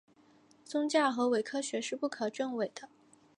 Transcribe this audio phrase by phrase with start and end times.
[0.65, 2.89] 宗教和伪科学是不可证伪的。